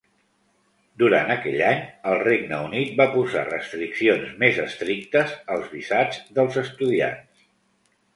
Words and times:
Durant 1.01 1.27
aquell 1.33 1.59
any, 1.71 1.83
El 2.11 2.15
Regne 2.21 2.61
Unit 2.69 2.95
va 3.01 3.07
posar 3.15 3.43
restriccions 3.49 4.31
més 4.45 4.57
estrictes 4.63 5.35
als 5.57 5.69
visats 5.75 6.19
dels 6.39 6.59
estudiants. 6.63 7.45